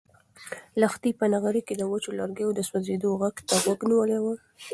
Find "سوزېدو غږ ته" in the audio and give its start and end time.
2.69-3.55